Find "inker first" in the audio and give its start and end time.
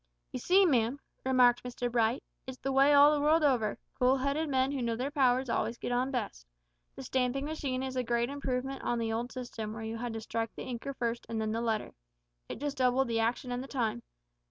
10.65-11.27